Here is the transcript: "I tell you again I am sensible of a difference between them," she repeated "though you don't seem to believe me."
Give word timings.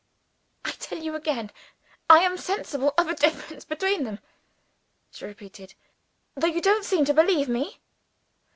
"I 0.65 0.71
tell 0.79 0.97
you 0.97 1.13
again 1.13 1.51
I 2.09 2.23
am 2.23 2.35
sensible 2.35 2.91
of 2.97 3.07
a 3.07 3.13
difference 3.13 3.65
between 3.65 4.03
them," 4.03 4.17
she 5.11 5.25
repeated 5.25 5.75
"though 6.33 6.47
you 6.47 6.59
don't 6.59 6.83
seem 6.85 7.05
to 7.05 7.13
believe 7.13 7.47
me." 7.47 7.77